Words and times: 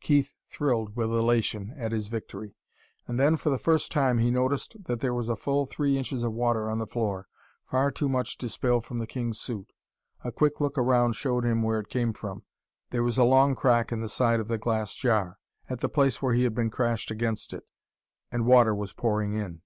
Keith 0.00 0.34
thrilled 0.46 0.94
with 0.94 1.10
elation 1.10 1.74
at 1.76 1.90
his 1.90 2.06
victory. 2.06 2.54
And 3.08 3.18
then, 3.18 3.36
for 3.36 3.50
the 3.50 3.58
first 3.58 3.90
time, 3.90 4.18
he 4.18 4.30
noticed 4.30 4.84
that 4.84 5.00
there 5.00 5.12
was 5.12 5.28
a 5.28 5.34
full 5.34 5.66
three 5.66 5.98
inches 5.98 6.22
of 6.22 6.32
water 6.32 6.70
on 6.70 6.78
the 6.78 6.86
floor 6.86 7.26
far 7.64 7.90
too 7.90 8.08
much 8.08 8.38
to 8.38 8.48
spill 8.48 8.80
from 8.82 9.00
the 9.00 9.06
king's 9.08 9.40
suit. 9.40 9.72
A 10.22 10.30
quick 10.30 10.60
look 10.60 10.78
around 10.78 11.14
showed 11.16 11.44
him 11.44 11.64
where 11.64 11.80
it 11.80 11.88
came 11.88 12.12
from. 12.12 12.44
There 12.90 13.02
was 13.02 13.18
a 13.18 13.24
long 13.24 13.56
crack 13.56 13.90
in 13.90 14.00
the 14.00 14.08
side 14.08 14.38
of 14.38 14.46
the 14.46 14.58
glass 14.58 14.94
jar, 14.94 15.40
at 15.68 15.80
the 15.80 15.88
place 15.88 16.22
where 16.22 16.34
he 16.34 16.44
had 16.44 16.54
been 16.54 16.70
crashed 16.70 17.10
against 17.10 17.52
it 17.52 17.64
and 18.30 18.46
water 18.46 18.72
was 18.76 18.92
pouring 18.92 19.32
in! 19.32 19.60